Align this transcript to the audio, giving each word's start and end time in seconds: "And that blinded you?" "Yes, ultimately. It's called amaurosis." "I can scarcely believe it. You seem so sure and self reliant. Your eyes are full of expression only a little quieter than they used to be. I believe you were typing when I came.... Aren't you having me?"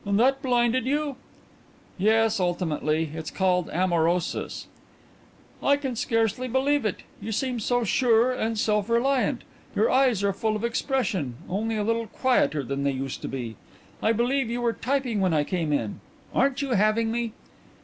"And 0.03 0.19
that 0.19 0.41
blinded 0.41 0.87
you?" 0.87 1.15
"Yes, 1.99 2.39
ultimately. 2.39 3.11
It's 3.13 3.29
called 3.29 3.69
amaurosis." 3.69 4.65
"I 5.61 5.77
can 5.77 5.95
scarcely 5.95 6.47
believe 6.47 6.85
it. 6.87 7.03
You 7.21 7.31
seem 7.31 7.59
so 7.59 7.83
sure 7.83 8.31
and 8.33 8.57
self 8.57 8.89
reliant. 8.89 9.43
Your 9.75 9.91
eyes 9.91 10.23
are 10.23 10.33
full 10.33 10.55
of 10.55 10.63
expression 10.63 11.35
only 11.47 11.77
a 11.77 11.83
little 11.83 12.07
quieter 12.07 12.63
than 12.63 12.83
they 12.83 12.89
used 12.89 13.21
to 13.21 13.27
be. 13.27 13.57
I 14.01 14.11
believe 14.11 14.49
you 14.49 14.61
were 14.61 14.73
typing 14.73 15.21
when 15.21 15.35
I 15.35 15.43
came.... 15.43 16.01
Aren't 16.33 16.63
you 16.63 16.69
having 16.71 17.11
me?" 17.11 17.33